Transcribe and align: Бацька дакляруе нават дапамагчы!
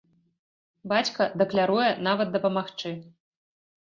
Бацька 0.93 1.27
дакляруе 1.43 1.89
нават 2.11 2.27
дапамагчы! 2.37 2.95